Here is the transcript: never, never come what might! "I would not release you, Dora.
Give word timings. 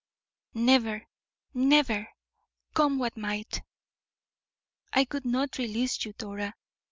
never, 0.55 1.05
never 1.53 2.09
come 2.73 2.97
what 2.97 3.15
might! 3.15 3.61
"I 4.91 5.05
would 5.11 5.25
not 5.25 5.59
release 5.59 6.03
you, 6.03 6.13
Dora. 6.13 6.55